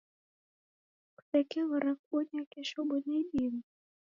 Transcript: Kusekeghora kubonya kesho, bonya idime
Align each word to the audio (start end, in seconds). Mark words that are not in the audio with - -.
Kusekeghora 1.15 1.89
kubonya 2.01 2.41
kesho, 2.51 2.77
bonya 2.87 3.13
idime 3.23 3.63